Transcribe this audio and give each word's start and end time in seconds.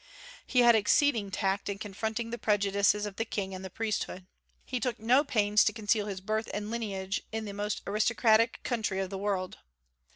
He 0.47 0.61
had 0.61 0.73
exceeding 0.73 1.29
tact 1.29 1.69
in 1.69 1.77
confronting 1.77 2.31
the 2.31 2.39
prejudices 2.39 3.05
of 3.05 3.17
the 3.17 3.23
King 3.23 3.53
and 3.53 3.63
the 3.63 3.69
priesthood. 3.69 4.25
He 4.65 4.79
took 4.79 4.97
no 4.99 5.23
pains 5.23 5.63
to 5.65 5.73
conceal 5.73 6.07
his 6.07 6.21
birth 6.21 6.49
and 6.55 6.71
lineage 6.71 7.21
in 7.31 7.45
the 7.45 7.53
most 7.53 7.83
aristocratic 7.85 8.63
country 8.63 8.99
of 8.99 9.11
the 9.11 9.19
world. 9.19 9.59